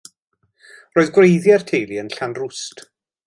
[0.95, 2.85] Roedd gwreiddiau'r teulu yn Llanrwst.